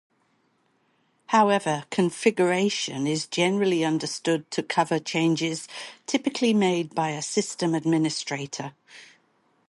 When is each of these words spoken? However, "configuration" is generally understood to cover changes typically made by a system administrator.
However, 1.27 1.85
"configuration" 1.91 3.05
is 3.05 3.27
generally 3.27 3.85
understood 3.85 4.49
to 4.49 4.63
cover 4.63 4.97
changes 4.97 5.67
typically 6.07 6.55
made 6.55 6.95
by 6.95 7.11
a 7.11 7.21
system 7.21 7.75
administrator. 7.75 8.73